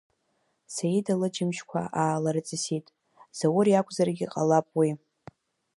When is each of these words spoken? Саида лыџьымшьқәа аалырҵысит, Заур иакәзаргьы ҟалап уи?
Саида 0.73 1.13
лыџьымшьқәа 1.19 1.81
аалырҵысит, 2.01 2.85
Заур 3.37 3.65
иакәзаргьы 3.69 4.25
ҟалап 4.33 4.67
уи? 4.77 4.89